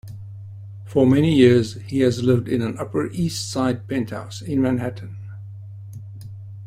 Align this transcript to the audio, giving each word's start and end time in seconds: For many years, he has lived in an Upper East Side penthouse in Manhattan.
For 0.83 1.05
many 1.05 1.31
years, 1.31 1.75
he 1.81 1.99
has 1.99 2.23
lived 2.23 2.47
in 2.49 2.63
an 2.63 2.75
Upper 2.79 3.11
East 3.11 3.51
Side 3.51 3.87
penthouse 3.87 4.41
in 4.41 4.59
Manhattan. 4.59 5.15